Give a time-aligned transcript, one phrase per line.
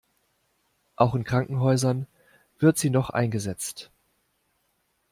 [0.95, 2.07] Auch in Krankenhäusern
[2.57, 3.91] wird sie noch eingesetzt.